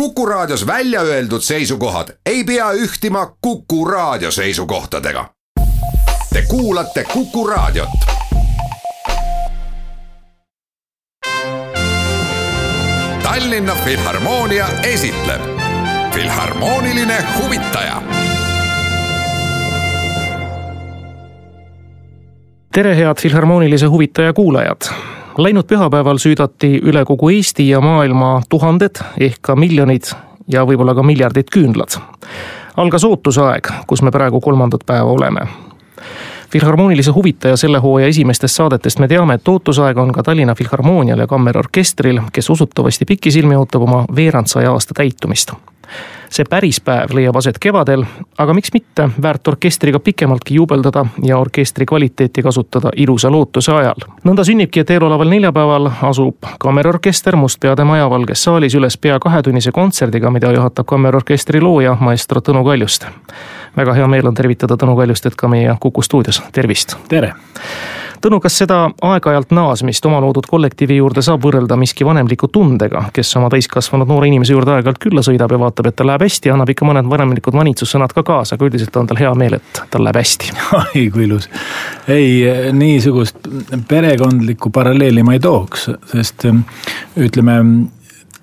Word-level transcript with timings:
Kuku 0.00 0.26
Raadios 0.26 0.66
välja 0.66 1.00
öeldud 1.00 1.40
seisukohad 1.40 2.08
ei 2.26 2.44
pea 2.44 2.72
ühtima 2.72 3.36
Kuku 3.40 3.84
Raadio 3.84 4.30
seisukohtadega. 4.30 5.30
Te 6.32 6.42
kuulate 6.48 7.04
Kuku 7.04 7.46
Raadiot. 7.46 7.88
Tallinna 13.22 13.74
Filharmoonia 13.84 14.68
esitleb 14.82 15.42
Filharmooniline 16.14 17.24
huvitaja 17.38 18.02
tere, 22.72 22.96
head 22.96 23.20
Filharmoonilise 23.22 23.86
huvitaja 23.86 24.32
kuulajad 24.32 24.80
Läinud 25.38 25.66
pühapäeval 25.68 26.16
süüdati 26.16 26.78
üle 26.80 27.04
kogu 27.04 27.28
Eesti 27.28 27.68
ja 27.68 27.80
maailma 27.84 28.40
tuhanded 28.48 28.96
ehk 29.20 29.42
ka 29.44 29.56
miljonid 29.56 30.08
ja 30.48 30.62
võib-olla 30.64 30.94
ka 30.96 31.02
miljardid 31.04 31.52
küünlad. 31.52 31.98
algas 32.76 33.04
ootusaeg, 33.04 33.68
kus 33.86 34.02
me 34.02 34.10
praegu 34.10 34.40
kolmandat 34.40 34.86
päeva 34.86 35.12
oleme. 35.12 35.44
Filharmoonilise 36.50 37.10
huvitaja 37.10 37.56
selle 37.56 37.78
hooaja 37.78 38.06
esimestest 38.06 38.56
saadetest 38.56 38.98
me 38.98 39.08
teame, 39.08 39.34
et 39.34 39.48
ootusaeg 39.48 39.98
on 39.98 40.12
ka 40.12 40.22
Tallinna 40.22 40.54
Filharmoonial 40.54 41.18
ja 41.18 41.26
Kammerorkestril, 41.26 42.20
kes 42.32 42.50
usutavasti 42.50 43.04
pikisilmi 43.04 43.56
ootab 43.56 43.82
oma 43.82 44.04
veerandsaja 44.16 44.72
aasta 44.72 44.94
täitumist 44.94 45.52
see 46.30 46.44
päris 46.50 46.80
päev 46.80 47.14
leiab 47.14 47.36
aset 47.36 47.58
kevadel, 47.62 48.04
aga 48.38 48.54
miks 48.54 48.72
mitte 48.74 49.08
väärt 49.22 49.48
orkestriga 49.48 50.00
pikemaltki 50.00 50.54
juubeldada 50.54 51.04
ja 51.24 51.38
orkestri 51.38 51.86
kvaliteeti 51.86 52.42
kasutada 52.42 52.90
ilusa 52.96 53.30
lootuse 53.30 53.72
ajal. 53.72 54.06
nõnda 54.24 54.44
sünnibki, 54.44 54.80
et 54.80 54.90
eeloleval 54.90 55.28
neljapäeval 55.28 55.90
asub 56.10 56.48
kammerorkester 56.58 57.36
Mustpeade 57.36 57.84
Maja 57.84 58.10
Valges 58.10 58.44
saalis 58.44 58.74
üles 58.74 58.98
pea 58.98 59.18
kahetunnise 59.18 59.72
kontserdiga, 59.72 60.30
mida 60.30 60.52
juhatab 60.52 60.86
kammerorkestri 60.86 61.60
looja 61.60 61.96
maestro 62.00 62.40
Tõnu 62.40 62.64
Kaljuste. 62.64 63.06
väga 63.76 63.92
hea 63.92 64.06
meel 64.06 64.26
on 64.26 64.34
tervitada 64.34 64.74
Tõnu 64.74 64.96
Kaljustet 64.96 65.34
ka 65.36 65.48
meie 65.48 65.76
Kuku 65.80 66.02
stuudios, 66.02 66.42
tervist! 66.52 66.96
tere! 67.08 67.34
Tõnu, 68.26 68.40
kas 68.42 68.56
seda 68.58 68.76
aeg-ajalt 69.06 69.52
naasmist 69.54 70.06
oma 70.08 70.18
loodud 70.18 70.48
kollektiivi 70.50 70.96
juurde 70.96 71.22
saab 71.22 71.44
võrrelda 71.46 71.76
miski 71.78 72.02
vanemliku 72.02 72.48
tundega, 72.50 73.04
kes 73.14 73.28
oma 73.38 73.46
täiskasvanud 73.52 74.10
noore 74.10 74.26
inimese 74.26 74.50
juurde 74.50 74.72
aeg-ajalt 74.74 74.98
külla 75.04 75.22
sõidab 75.22 75.54
ja 75.54 75.60
vaatab, 75.62 75.86
et 75.86 75.94
tal 76.00 76.10
läheb 76.10 76.24
hästi 76.26 76.50
annab 76.50 76.72
ikka 76.74 76.88
mõned 76.88 77.06
vanemlikud 77.06 77.54
manitsussõnad 77.54 78.10
ka 78.16 78.24
kaasa, 78.26 78.56
aga 78.56 78.66
üldiselt 78.66 78.98
on 78.98 79.06
tal 79.06 79.20
hea 79.22 79.30
meel, 79.38 79.60
et 79.60 79.82
tal 79.92 80.02
läheb 80.02 80.18
hästi. 80.18 80.50
oi 80.80 81.04
kui 81.14 81.28
ilus. 81.28 81.46
ei, 82.10 82.42
niisugust 82.74 83.46
perekondlikku 83.86 84.74
paralleeli 84.74 85.22
ma 85.22 85.38
ei 85.38 85.44
tooks, 85.46 85.86
sest 86.10 86.48
ütleme 86.50 87.60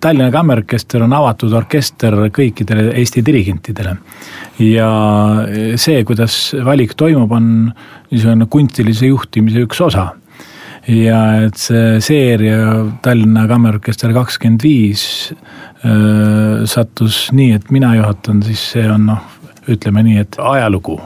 Tallinna 0.03 0.31
Kammerorkester 0.31 1.05
on 1.05 1.13
avatud 1.15 1.53
orkester 1.55 2.17
kõikidele 2.35 2.89
Eesti 2.99 3.21
dirigentidele. 3.23 3.95
ja 4.59 4.89
see, 5.79 6.03
kuidas 6.03 6.35
valik 6.65 6.97
toimub, 6.99 7.31
on 7.31 7.45
niisugune 8.11 8.49
kunstilise 8.51 9.07
juhtimise 9.07 9.63
üks 9.63 9.79
osa. 9.81 10.09
ja 10.87 11.19
et 11.45 11.55
see 11.55 12.01
seeria 12.03 12.83
Tallinna 13.01 13.47
Kammerorkester 13.47 14.11
kakskümmend 14.13 14.63
viis 14.63 15.05
sattus 16.65 17.29
nii, 17.31 17.53
et 17.55 17.71
mina 17.71 17.95
juhatan, 17.95 18.43
siis 18.43 18.63
see 18.75 18.83
on 18.91 19.07
noh, 19.07 19.23
ütleme 19.71 20.03
nii, 20.03 20.17
et 20.19 20.35
ajalugu. 20.39 20.99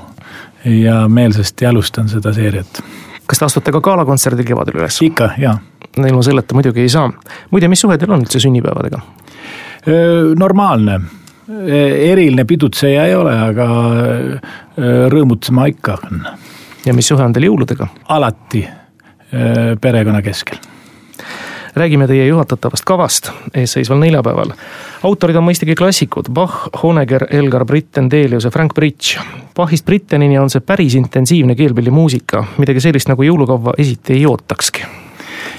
ja 0.65 1.03
meelsasti 1.07 1.65
alustan 1.69 2.09
seda 2.09 2.33
seeriat. 2.33 2.81
Kas 3.27 3.39
te 3.41 3.47
astute 3.47 3.73
ka 3.75 3.81
galakontserdil 3.83 4.47
kevadel 4.47 4.79
üles? 4.81 5.01
ikka, 5.05 5.33
jaa 5.41 5.57
ilma 5.97 6.21
selleta 6.21 6.53
muidugi 6.53 6.83
ei 6.85 6.89
saa. 6.89 7.09
muide, 7.51 7.67
mis 7.67 7.81
suhe 7.81 7.97
teil 7.97 8.11
on 8.13 8.25
üldse 8.25 8.41
sünnipäevadega? 8.43 8.99
normaalne, 10.37 10.99
eriline 12.11 12.45
pidutseja 12.45 13.05
ei 13.07 13.15
ole, 13.15 13.33
aga 13.33 13.67
rõõmutsema 15.13 15.67
ikka 15.71 15.97
on. 16.09 16.25
ja 16.85 16.93
mis 16.93 17.07
suhe 17.07 17.23
on 17.23 17.33
teil 17.33 17.49
jõuludega? 17.49 17.89
alati 18.17 18.67
perekonna 19.81 20.21
keskel 20.25 20.59
räägime 21.77 22.07
teie 22.07 22.27
juhatatavast 22.27 22.85
kavast 22.85 23.31
eesseisval 23.53 23.99
neljapäeval. 24.01 24.53
autorid 25.03 25.35
on 25.35 25.47
mõistagi 25.47 25.75
klassikud 25.77 26.29
Bach, 26.33 26.67
Honegger, 26.83 27.27
Elgar 27.31 27.65
Britten, 27.65 28.11
Delius 28.11 28.45
ja 28.45 28.51
Frank 28.51 28.73
Bridge. 28.73 29.19
Bachist 29.55 29.85
Brittenini 29.85 30.37
on 30.37 30.49
see 30.49 30.61
päris 30.61 30.95
intensiivne 30.95 31.55
keelpillimuusika, 31.55 32.43
midagi 32.57 32.83
sellist 32.83 33.09
nagu 33.09 33.23
jõulukavva 33.25 33.73
esiti 33.77 34.13
ei 34.19 34.25
ootakski 34.25 34.85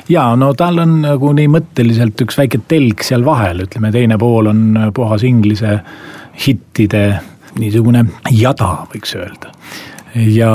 ja 0.09 0.37
no 0.37 0.53
tal 0.57 0.79
on 0.83 1.01
nagu 1.03 1.33
nii 1.37 1.49
mõtteliselt 1.53 2.21
üks 2.25 2.39
väike 2.39 2.63
telg 2.69 3.03
seal 3.05 3.25
vahel, 3.27 3.65
ütleme 3.67 3.93
teine 3.93 4.19
pool 4.19 4.49
on 4.51 4.63
puhas 4.95 5.25
inglise 5.29 5.79
hittide 6.47 7.05
niisugune 7.59 8.05
jada, 8.31 8.71
võiks 8.93 9.15
öelda. 9.19 9.53
ja 10.15 10.53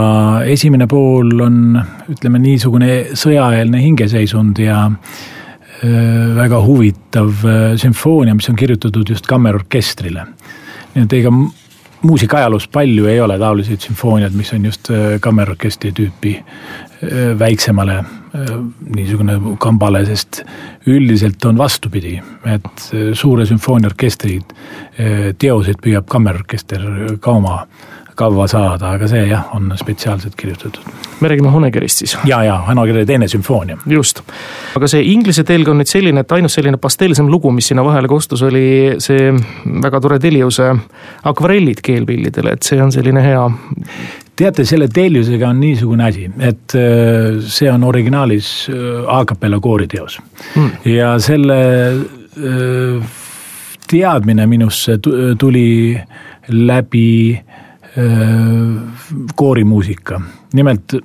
esimene 0.50 0.88
pool 0.90 1.40
on, 1.46 1.78
ütleme 2.10 2.42
niisugune 2.42 3.16
sõjaeelne 3.20 3.82
hingeseisund 3.84 4.60
ja 4.64 4.88
väga 6.36 6.62
huvitav 6.64 7.44
sümfoonia, 7.82 8.36
mis 8.36 8.50
on 8.50 8.56
kirjutatud 8.56 9.10
just 9.10 9.28
kammerorkestrile. 9.28 10.26
nii 10.94 11.04
et 11.04 11.14
ega 11.18 11.32
muusikaajaloos 12.04 12.68
palju 12.68 13.06
ei 13.10 13.22
ole 13.22 13.38
taoliseid 13.40 13.82
sümfooniaid, 13.82 14.36
mis 14.38 14.54
on 14.54 14.66
just 14.66 14.92
kammerorkestri 15.20 15.92
tüüpi 15.92 16.36
väiksemale 17.40 18.04
niisugune 18.96 19.38
kambale, 19.60 20.06
sest 20.06 20.44
üldiselt 20.90 21.46
on 21.46 21.58
vastupidi, 21.58 22.16
et 22.50 22.86
suure 23.14 23.46
sümfooniaorkestri 23.46 24.40
teoseid 25.40 25.82
püüab 25.84 26.08
kammerorkester 26.10 26.88
ka 27.22 27.36
oma 27.38 27.60
kavva 28.18 28.48
saada, 28.50 28.94
aga 28.98 29.08
see 29.10 29.24
jah, 29.30 29.48
on 29.56 29.72
spetsiaalselt 29.78 30.36
kirjutatud. 30.40 30.84
me 31.22 31.30
räägime 31.32 31.52
Honeggerist 31.54 32.04
siis. 32.04 32.18
ja, 32.26 32.44
ja 32.44 32.58
Honeggeri 32.68 33.06
teine 33.06 33.28
sümfoonia. 33.28 33.78
just, 33.90 34.22
aga 34.76 34.88
see 34.88 35.04
inglise 35.12 35.44
telg 35.44 35.70
on 35.70 35.80
nüüd 35.82 35.90
selline, 35.90 36.24
et 36.24 36.32
ainus 36.32 36.58
selline 36.60 36.78
pasteelsem 36.78 37.30
lugu, 37.32 37.52
mis 37.52 37.68
sinna 37.72 37.86
vahele 37.86 38.08
kostus, 38.12 38.42
oli 38.44 38.96
see 39.04 39.32
väga 39.86 40.02
tore 40.04 40.20
Teliuse 40.24 40.70
akvarellid 41.24 41.82
keelpillidele, 41.84 42.58
et 42.58 42.68
see 42.68 42.82
on 42.84 42.92
selline 42.92 43.24
hea. 43.24 43.48
teate, 44.36 44.66
selle 44.66 44.88
Teliusega 44.94 45.50
on 45.50 45.60
niisugune 45.62 46.08
asi, 46.08 46.30
et 46.40 46.78
äh, 46.78 47.42
see 47.48 47.72
on 47.72 47.84
originaalis 47.84 48.54
äh, 48.70 49.04
a 49.08 49.24
capella 49.26 49.60
kooriteos 49.60 50.20
hmm. 50.56 50.72
ja 50.90 51.18
selle 51.20 51.60
äh, 51.94 53.20
teadmine 53.88 54.48
minusse 54.48 54.98
tuli 55.40 56.00
läbi 56.48 57.42
koorimuusika. 59.36 60.22
nimelt 60.54 60.96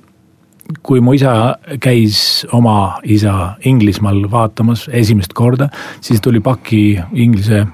kui 0.83 1.01
mu 1.01 1.13
isa 1.13 1.55
käis 1.81 2.45
oma 2.53 2.99
isa 3.03 3.55
Inglismaal 3.65 4.27
vaatamas 4.31 4.87
esimest 4.93 5.33
korda, 5.33 5.69
siis 6.01 6.21
tuli 6.21 6.39
paki 6.39 6.99
inglise 7.13 7.65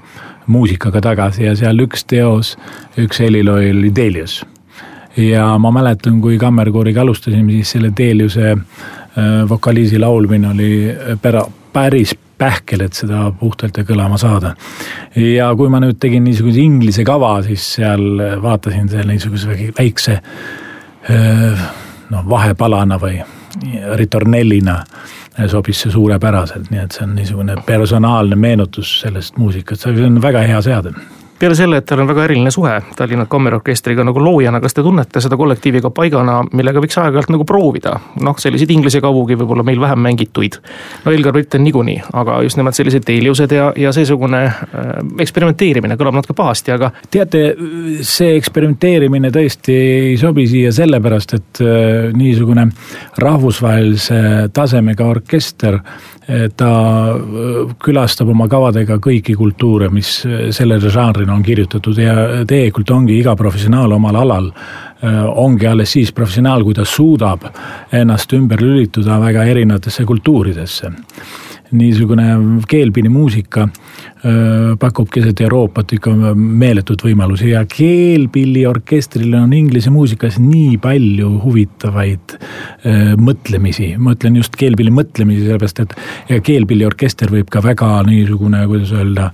muusikaga 0.46 1.00
tagasi 1.00 1.44
ja 1.44 1.56
seal 1.58 1.80
üks 1.84 2.06
teos, 2.08 2.54
üks 2.98 3.20
helilooja 3.20 3.72
oli 3.74 3.92
Delius. 3.96 4.44
ja 5.16 5.58
ma 5.58 5.70
mäletan, 5.72 6.20
kui 6.20 6.38
kammerkooriga 6.38 7.00
alustasime, 7.00 7.52
siis 7.52 7.70
selle 7.76 7.92
Deliuse 7.98 8.56
vokaliisi 9.48 9.98
laulmine 9.98 10.48
oli 10.48 10.70
pära, 11.22 11.44
päris 11.72 12.14
pähkel, 12.38 12.84
et 12.86 12.96
seda 12.96 13.30
puhtalt 13.40 13.76
ja 13.76 13.84
kõlama 13.88 14.18
saada. 14.20 14.54
ja 15.16 15.48
kui 15.56 15.70
ma 15.72 15.80
nüüd 15.80 15.98
tegin 16.00 16.24
niisuguse 16.24 16.60
inglise 16.60 17.04
kava, 17.04 17.38
siis 17.46 17.64
seal 17.78 18.20
vaatasin 18.42 18.88
seal 18.92 19.08
niisuguse 19.08 19.72
väikse 19.78 20.20
noh, 22.10 22.24
vahepalana 22.28 23.00
või 23.00 23.20
ritornellina 23.96 24.80
sobis 25.48 25.82
see 25.84 25.92
suurepäraselt, 25.92 26.70
nii 26.72 26.80
et 26.80 26.96
see 26.96 27.04
on 27.04 27.14
niisugune 27.16 27.56
personaalne 27.66 28.36
meenutus 28.40 29.00
sellest 29.02 29.36
muusikast, 29.40 29.84
see 29.84 30.04
on 30.04 30.20
väga 30.22 30.44
hea 30.48 30.60
seade 30.64 30.94
peale 31.38 31.54
selle, 31.54 31.80
et 31.80 31.86
tal 31.86 32.00
on 32.00 32.08
väga 32.08 32.24
eriline 32.24 32.50
suhe 32.54 32.72
Tallinna 32.96 33.26
Kammerorkestriga 33.30 34.04
nagu 34.06 34.20
loojana, 34.22 34.60
kas 34.62 34.76
te 34.76 34.84
tunnete 34.84 35.20
seda 35.20 35.36
kollektiivi 35.36 35.82
ka 35.84 35.90
paigana, 35.94 36.38
millega 36.56 36.80
võiks 36.82 36.96
aeg-ajalt 37.02 37.32
nagu 37.34 37.44
proovida? 37.48 37.96
noh, 38.24 38.36
selliseid 38.40 38.72
inglise 38.72 39.00
kavugi 39.04 39.36
võib-olla 39.36 39.64
meil 39.66 39.80
vähem 39.80 40.00
mängituid. 40.06 40.58
no 41.04 41.12
Elgar 41.12 41.34
Britten 41.36 41.64
niikuinii, 41.66 41.98
aga 42.16 42.40
just 42.46 42.60
nimelt 42.60 42.78
sellised 42.78 43.06
Deliused 43.06 43.52
ja, 43.52 43.68
ja 43.76 43.92
seesugune 43.92 44.42
äh, 44.46 44.90
eksperimenteerimine 45.24 45.98
kõlab 46.00 46.18
natuke 46.20 46.36
pahasti, 46.36 46.72
aga. 46.74 46.90
teate, 47.10 47.44
see 48.06 48.36
eksperimenteerimine 48.38 49.30
tõesti 49.34 49.76
ei 50.10 50.16
sobi 50.20 50.46
siia 50.50 50.72
sellepärast, 50.74 51.36
et 51.36 51.62
äh, 51.64 52.10
niisugune 52.16 52.68
rahvusvahelise 53.22 54.50
tasemega 54.56 55.06
orkester 55.08 55.80
ta 56.56 56.70
äh, 57.14 57.74
külastab 57.82 58.32
oma 58.32 58.48
kavadega 58.50 58.98
kõiki 59.02 59.36
kultuure, 59.38 59.90
mis 59.94 60.18
äh, 60.26 60.48
sellele 60.54 60.90
žanrina 60.90 61.34
on 61.36 61.44
kirjutatud. 61.46 61.98
Ja 62.02 62.44
tegelikult 62.48 62.90
ongi 62.90 63.20
iga 63.20 63.36
professionaal 63.38 63.94
omal 63.94 64.18
alal 64.24 64.50
äh, 64.50 65.22
ongi 65.26 65.68
alles 65.70 65.94
siis 65.94 66.12
professionaal, 66.16 66.64
kui 66.66 66.74
ta 66.74 66.84
suudab 66.84 67.46
ennast 67.94 68.32
ümber 68.34 68.62
lülituda 68.62 69.20
väga 69.22 69.46
erinevatesse 69.52 70.06
kultuuridesse 70.08 70.92
niisugune 71.74 72.26
keelpillimuusika 72.68 73.68
pakub 74.80 75.10
keset 75.12 75.40
Euroopat 75.40 75.92
ikka 75.96 76.12
meeletut 76.34 77.02
võimalusi 77.06 77.50
ja 77.52 77.64
keelpilliorkestril 77.70 79.34
on 79.38 79.52
inglise 79.56 79.90
muusikas 79.94 80.38
nii 80.42 80.78
palju 80.82 81.30
huvitavaid 81.44 82.36
mõtlemisi. 83.18 83.94
ma 83.98 84.14
ütlen 84.16 84.36
just 84.40 84.56
keelpilli 84.56 84.94
mõtlemisi, 84.94 85.46
sellepärast 85.46 85.84
et 85.84 86.42
keelpilliorkester 86.42 87.30
võib 87.30 87.50
ka 87.50 87.62
väga 87.62 88.02
niisugune, 88.06 88.66
kuidas 88.66 88.92
öelda 88.92 89.30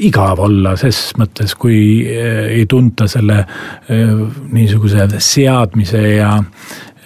igav 0.00 0.40
olla 0.40 0.74
ses 0.80 1.10
mõttes, 1.20 1.54
kui 1.58 2.06
ei 2.08 2.64
tunta 2.70 3.08
selle 3.10 3.42
niisuguse 4.52 5.06
seadmise 5.20 6.02
ja 6.16 6.36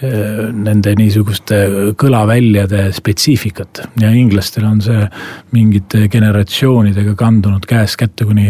nende 0.01 0.91
niisuguste 0.99 1.57
kõlaväljade 1.99 2.89
spetsiifikat 2.95 3.79
ja 4.01 4.09
inglastel 4.11 4.65
on 4.67 4.81
see 4.83 5.05
mingite 5.55 6.09
generatsioonidega 6.11 7.15
kandunud 7.15 7.63
käest 7.69 7.95
kätte 8.01 8.27
kuni 8.27 8.49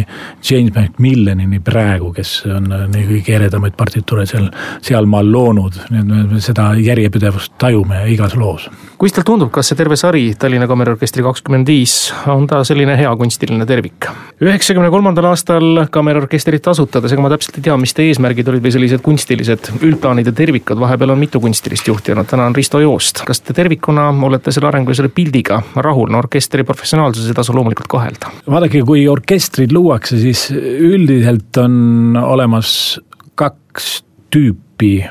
James 0.49 0.73
Macmillanini 0.75 1.61
praegu, 1.65 2.11
kes 2.15 2.33
on 2.49 2.71
äh, 2.73 2.85
nii 2.89 3.05
kõige 3.11 3.37
eredamaid 3.37 3.77
partituure 3.77 4.25
seal, 4.29 4.49
sealmaal 4.85 5.29
loonud, 5.31 5.77
nii 5.93 6.01
et 6.01 6.33
me 6.33 6.41
seda 6.43 6.71
järjepidevust 6.81 7.53
tajume 7.61 8.01
igas 8.13 8.33
loos. 8.39 8.69
kuidas 8.97 9.19
teile 9.19 9.29
tundub, 9.29 9.53
kas 9.53 9.69
see 9.69 9.77
terve 9.77 9.99
sari 10.01 10.31
Tallinna 10.39 10.67
Kammerorkestri 10.71 11.23
kakskümmend 11.25 11.69
viis 11.69 12.09
on 12.31 12.47
ta 12.49 12.63
selline 12.65 12.97
hea 12.97 13.15
kunstiline 13.21 13.69
tervik? 13.69 14.09
Üheksakümne 14.43 14.89
kolmandal 14.91 15.29
aastal 15.29 15.85
kammerorkestrit 15.93 16.67
asutades, 16.67 17.13
ega 17.13 17.23
ma 17.23 17.31
täpselt 17.31 17.59
ei 17.59 17.65
tea, 17.67 17.75
mis 17.79 17.95
teie 17.95 18.11
eesmärgid 18.11 18.49
olid 18.51 18.65
või 18.65 18.73
sellised 18.75 19.03
kunstilised 19.05 19.69
üldplaanid 19.79 20.27
ja 20.27 20.33
tervikad, 20.35 20.79
vahepeal 20.81 21.13
on 21.13 21.21
mitu 21.21 21.39
kunstilist 21.43 21.87
juhtinud, 21.87 22.27
täna 22.27 22.49
on 22.49 22.55
Risto 22.57 22.81
Joost. 22.83 23.23
kas 23.27 23.41
te 23.41 23.55
tervikuna 23.55 24.09
olete 24.27 24.51
selle 24.51 24.67
arengu 24.71 24.91
ja 24.91 24.99
selle 24.99 25.13
pildiga 25.15 25.61
rahul, 25.75 26.11
no 26.11 26.19
orkestri 26.23 26.65
professionaalsuses 26.67 27.31
ei 27.31 27.37
tasu 27.37 27.55
loomulikult 27.55 27.87
kahelda? 27.91 28.33
vaadake, 28.51 28.83
kui 28.87 29.07
orkestrid 29.07 29.71
luuakse, 29.75 30.19
siis 30.19 30.49
üldiselt 30.51 31.63
on 31.63 32.19
olemas 32.19 32.99
kaks 33.39 34.01
tüüpi 34.35 35.05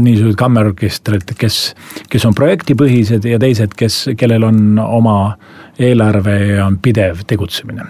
niisuguseid 0.00 0.38
kammerorkestreid, 0.40 1.30
kes, 1.38 1.60
kes 2.10 2.26
on 2.26 2.34
projektipõhised 2.34 3.28
ja 3.30 3.38
teised, 3.38 3.78
kes, 3.78 4.02
kellel 4.18 4.48
on 4.48 4.80
oma 4.82 5.36
eelarve 5.78 6.36
ja 6.56 6.66
on 6.66 6.80
pidev 6.82 7.22
tegutsemine. 7.30 7.86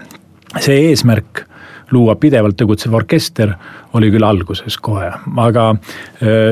See 0.63 0.89
eesmärk 0.91 1.43
luua 1.91 2.15
pidevalt 2.19 2.57
tegutsev 2.59 2.95
orkester 2.99 3.53
oli 3.95 4.09
küll 4.11 4.25
alguses 4.27 4.75
kohe, 4.83 5.11
aga 5.39 5.67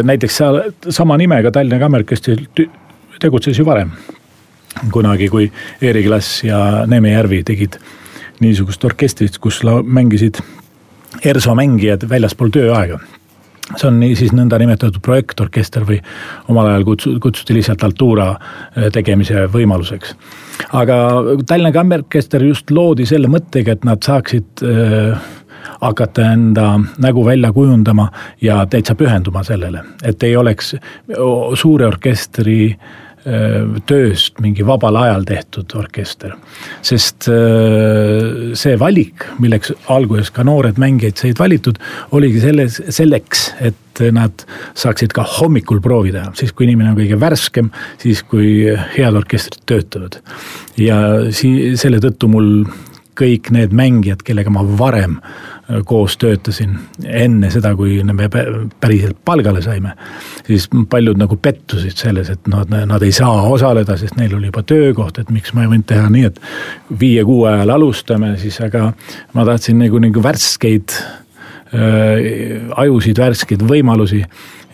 näiteks 0.08 0.38
seal 0.40 0.62
sama 0.90 1.18
nimega 1.20 1.52
Tallinna 1.52 1.80
Kammerorkester 1.82 2.46
tegutses 3.20 3.60
ju 3.60 3.66
varem. 3.66 3.92
kunagi, 4.92 5.30
kui 5.30 5.52
Eeri 5.82 6.04
Klass 6.04 6.44
ja 6.44 6.86
Neeme 6.88 7.12
Järvi 7.12 7.44
tegid 7.44 7.78
niisugust 8.40 8.84
orkestrit, 8.86 9.38
kus 9.40 9.62
mängisid 9.84 10.42
ERSO 11.24 11.56
mängijad 11.56 12.04
väljaspool 12.10 12.52
tööaega 12.52 13.00
see 13.76 13.88
on 13.90 14.02
siis 14.18 14.34
nõndanimetatud 14.36 15.02
projektorkester 15.06 15.86
või 15.88 16.00
omal 16.52 16.72
ajal 16.72 16.86
kutsu-, 16.88 17.16
kutsuti 17.22 17.58
lihtsalt 17.58 17.84
altuura 17.84 18.32
äh, 18.36 18.90
tegemise 18.94 19.48
võimaluseks. 19.52 20.16
aga 20.74 21.00
Tallinna 21.48 21.72
Kammerorkester 21.76 22.44
just 22.44 22.72
loodi 22.72 23.06
selle 23.06 23.32
mõttega, 23.32 23.76
et 23.76 23.88
nad 23.88 24.04
saaksid 24.04 24.66
äh, 24.66 25.32
hakata 25.82 26.32
enda 26.34 26.76
nägu 27.02 27.26
välja 27.26 27.52
kujundama 27.54 28.10
ja 28.42 28.66
täitsa 28.70 28.96
pühenduma 28.96 29.44
sellele, 29.44 29.84
et 30.04 30.24
ei 30.24 30.36
oleks 30.38 30.76
suure 31.56 31.88
orkestri 31.88 32.60
äh, 32.72 33.05
tööst 33.90 34.38
mingi 34.44 34.66
vabal 34.66 35.00
ajal 35.02 35.24
tehtud 35.26 35.74
orkester. 35.80 36.36
sest 36.86 37.26
äh, 37.32 38.54
see 38.54 38.76
valik, 38.78 39.26
milleks 39.42 39.74
alguses 39.90 40.30
ka 40.30 40.46
noored 40.46 40.78
mängijad 40.82 41.18
said 41.18 41.40
valitud, 41.42 41.80
oligi 42.12 42.44
selles, 42.44 42.78
selleks, 42.94 43.48
et 43.60 44.04
nad 44.14 44.46
saaksid 44.78 45.14
ka 45.16 45.24
hommikul 45.40 45.82
proovi 45.82 46.12
teha, 46.14 46.34
siis 46.38 46.52
kui 46.54 46.68
inimene 46.68 46.92
on 46.92 47.00
kõige 47.00 47.18
värskem, 47.20 47.72
siis 48.02 48.22
kui 48.28 48.68
head 48.98 49.18
orkestrid 49.18 49.64
töötavad. 49.66 50.20
ja 50.78 51.00
sii-, 51.32 51.74
selle 51.80 52.02
tõttu 52.04 52.30
mul 52.30 52.52
kõik 53.20 53.52
need 53.56 53.74
mängijad, 53.76 54.24
kellega 54.26 54.52
ma 54.54 54.64
varem 54.80 55.18
äh, 55.20 55.82
koos 55.88 56.18
töötasin, 56.22 56.78
enne 57.06 57.50
seda, 57.54 57.74
kui 57.78 57.98
me 58.06 58.30
päriselt 58.30 59.18
palgale 59.26 59.64
saime, 59.66 59.96
siis 60.48 60.68
paljud 60.90 61.20
nagu 61.22 61.38
pettusid 61.42 61.98
selles, 62.00 62.32
et 62.34 62.50
nad, 62.52 62.72
nad 62.90 63.06
ei 63.06 63.14
saa 63.16 63.46
osaleda, 63.50 63.98
sest 64.00 64.20
neil 64.20 64.36
oli 64.38 64.52
juba 64.52 64.66
töökoht, 64.68 65.20
et 65.20 65.32
miks 65.34 65.56
ma 65.56 65.66
ei 65.66 65.72
võinud 65.74 65.88
teha 65.90 66.10
nii, 66.12 66.32
et 66.32 66.42
viie-kuue 67.00 67.50
ajal 67.54 67.76
alustame 67.78 68.36
siis, 68.42 68.60
aga 68.66 68.90
ma 69.34 69.48
tahtsin 69.48 69.80
nagu, 69.82 70.02
nagu 70.04 70.24
värskeid 70.24 70.96
äh, 70.96 72.70
ajusid, 72.86 73.20
värskeid 73.20 73.66
võimalusi 73.66 74.24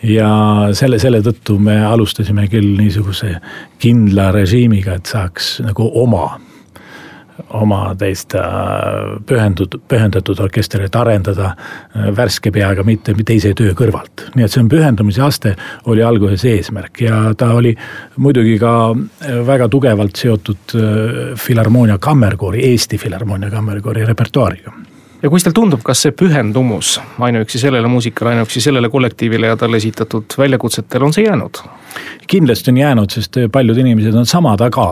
ja 0.02 0.30
selle, 0.74 0.98
selle 1.02 1.22
tõttu 1.22 1.58
me 1.62 1.78
alustasime 1.86 2.48
küll 2.50 2.74
niisuguse 2.78 3.36
kindla 3.82 4.30
režiimiga, 4.34 4.98
et 4.98 5.10
saaks 5.10 5.60
nagu 5.64 5.88
oma 6.02 6.32
oma 7.56 7.94
teist 7.98 8.34
äh, 8.34 8.42
pühendatud, 9.26 9.80
pühendatud 9.88 10.40
orkesterit 10.44 10.96
arendada 10.96 11.52
äh, 11.52 12.10
värske 12.16 12.52
peaga, 12.52 12.84
mitte 12.86 13.14
teise 13.24 13.54
töö 13.58 13.74
kõrvalt. 13.78 14.28
nii 14.36 14.46
et 14.46 14.52
see 14.52 14.62
on 14.62 14.70
pühendumise 14.72 15.24
aste, 15.24 15.54
oli 15.90 16.04
alguses 16.04 16.44
eesmärk 16.48 17.02
ja 17.06 17.24
ta 17.38 17.52
oli 17.56 17.74
muidugi 18.16 18.58
ka 18.62 18.74
äh, 18.92 19.42
väga 19.46 19.68
tugevalt 19.72 20.16
seotud 20.16 20.78
Filharmoonia 21.38 21.98
Kammerkoori, 21.98 22.64
Eesti 22.72 22.98
Filharmoonia 22.98 23.50
Kammerkoori 23.50 24.06
repertuaariga 24.08 24.91
ja 25.22 25.30
kuidas 25.30 25.44
teile 25.46 25.54
tundub, 25.54 25.82
kas 25.86 26.02
see 26.02 26.14
pühendumus 26.18 26.96
ainuüksi 27.22 27.60
sellele 27.62 27.88
muusikale, 27.88 28.34
ainuüksi 28.34 28.60
sellele 28.60 28.88
kollektiivile 28.90 29.46
ja 29.46 29.56
talle 29.56 29.76
esitatud 29.76 30.34
väljakutsetele 30.38 31.04
on 31.04 31.12
see 31.12 31.24
jäänud? 31.24 31.62
kindlasti 32.26 32.70
on 32.70 32.76
jäänud, 32.76 33.10
sest 33.10 33.36
paljud 33.52 33.76
inimesed 33.76 34.14
on 34.16 34.26
samad, 34.26 34.60
aga 34.64 34.86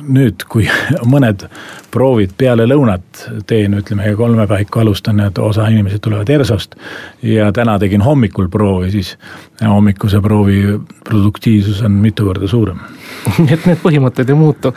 nüüd, 0.00 0.46
kui 0.48 0.64
mõned 1.14 1.44
proovid 1.92 2.32
peale 2.38 2.64
lõunat 2.66 3.26
teen, 3.46 3.76
ütleme 3.76 4.14
kolme 4.16 4.46
paiku 4.48 4.80
alustan, 4.80 5.20
et 5.20 5.38
osa 5.38 5.68
inimesi 5.68 5.98
tulevad 6.02 6.28
ERSO-st. 6.28 6.78
ja 7.22 7.52
täna 7.52 7.78
tegin 7.78 8.02
hommikul 8.02 8.48
proovi, 8.48 8.90
siis 8.90 9.16
hommikuse 9.60 10.20
proovi 10.20 10.80
produktiivsus 11.04 11.82
on 11.82 12.00
mitu 12.00 12.24
korda 12.24 12.48
suurem 12.48 12.80
nii 13.38 13.54
et 13.56 13.66
need 13.68 13.80
põhimõtted 13.82 14.30
ei 14.30 14.38
muutu. 14.38 14.72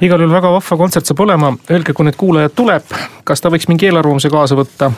igal 0.00 0.22
juhul 0.22 0.34
väga 0.34 0.52
vahva 0.54 0.78
kontsert 0.80 1.08
saab 1.08 1.22
olema, 1.24 1.52
öelge, 1.70 1.94
kui 1.96 2.06
need 2.06 2.18
kuulajad 2.18 2.54
tuleb, 2.56 2.94
kas 3.28 3.44
ta 3.44 3.52
võiks 3.52 3.68
mingi 3.68 3.88
eelarvamuse 3.88 4.30
kaasa 4.32 4.56
võtta, 4.58 4.90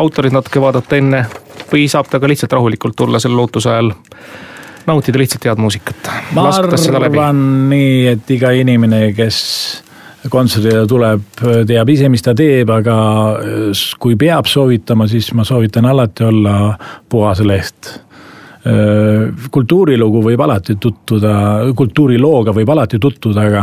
autorid 0.00 0.34
natuke 0.34 0.62
vaadata 0.62 0.96
enne 0.96 1.26
või 1.70 1.86
saab 1.90 2.08
ta 2.10 2.20
ka 2.22 2.30
lihtsalt 2.30 2.54
rahulikult 2.56 2.96
tulla 2.96 3.20
selle 3.22 3.36
lootuse 3.36 3.72
ajal 3.72 3.92
nautida 4.86 5.20
lihtsalt 5.20 5.48
head 5.48 5.60
muusikat. 5.60 6.08
ma 6.34 6.48
arvan 6.48 7.42
nii, 7.70 8.06
et 8.14 8.30
iga 8.36 8.52
inimene, 8.56 9.10
kes 9.16 9.40
kontserdile 10.30 10.86
tuleb, 10.90 11.26
teab 11.68 11.90
ise, 11.92 12.08
mis 12.10 12.24
ta 12.24 12.34
teeb, 12.34 12.70
aga 12.72 12.96
kui 14.02 14.16
peab 14.18 14.48
soovitama, 14.50 15.06
siis 15.10 15.28
ma 15.38 15.44
soovitan 15.46 15.86
alati 15.86 16.26
olla 16.26 16.56
puhas 17.08 17.44
leht 17.46 17.92
kultuurilugu 19.54 20.24
võib 20.24 20.40
alati 20.42 20.74
tutvuda, 20.82 21.36
kultuurilooga 21.78 22.50
võib 22.56 22.72
alati 22.74 22.98
tutvuda, 22.98 23.44
aga 23.46 23.62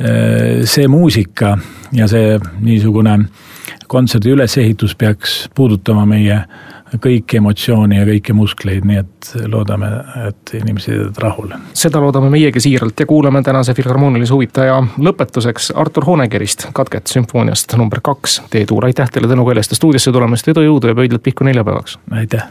see 0.00 0.88
muusika 0.88 1.58
ja 1.92 2.06
see 2.08 2.38
niisugune 2.60 3.18
kontserdi 3.90 4.30
ülesehitus 4.30 4.94
peaks 4.96 5.48
puudutama 5.54 6.06
meie 6.06 6.38
kõiki 6.98 7.38
emotsioone 7.38 8.00
ja 8.00 8.06
kõiki 8.08 8.34
muskleid, 8.34 8.86
nii 8.86 9.00
et 9.02 9.30
loodame, 9.50 9.90
et 10.26 10.54
inimesed 10.58 10.94
jäävad 10.94 11.20
rahule. 11.22 11.58
seda 11.74 12.02
loodame 12.02 12.30
meiegi 12.32 12.62
siiralt 12.66 13.00
ja 13.00 13.06
kuulame 13.06 13.42
tänase 13.46 13.74
Filharmoonilise 13.74 14.34
huvitaja 14.34 14.80
lõpetuseks 14.98 15.72
Artur 15.74 16.06
Hoonegerist 16.08 16.68
katket 16.74 17.06
sümfooniast 17.06 17.76
number 17.78 18.02
kaks, 18.02 18.40
Teetuur, 18.50 18.90
aitäh 18.90 19.10
teile 19.10 19.30
Tõnu 19.30 19.46
Kaljeste 19.46 19.78
stuudiosse 19.78 20.12
tulemast, 20.12 20.48
edu, 20.50 20.66
jõudu 20.66 20.90
ja 20.90 20.98
pöidlad 20.98 21.22
pihku 21.22 21.46
neljapäevaks! 21.46 21.98
aitäh! 22.10 22.50